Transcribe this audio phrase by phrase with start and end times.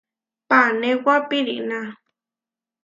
[0.49, 1.79] Panéwa piʼrína.